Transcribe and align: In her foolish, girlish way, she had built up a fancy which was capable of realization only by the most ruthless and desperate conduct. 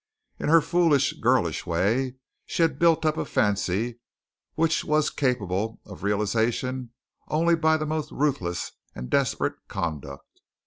In 0.39 0.49
her 0.49 0.61
foolish, 0.61 1.13
girlish 1.19 1.67
way, 1.67 2.15
she 2.47 2.63
had 2.63 2.79
built 2.79 3.05
up 3.05 3.17
a 3.17 3.23
fancy 3.23 3.99
which 4.55 4.83
was 4.83 5.11
capable 5.11 5.79
of 5.85 6.01
realization 6.01 6.89
only 7.27 7.55
by 7.55 7.77
the 7.77 7.85
most 7.85 8.09
ruthless 8.11 8.71
and 8.95 9.11
desperate 9.11 9.57
conduct. 9.67 10.41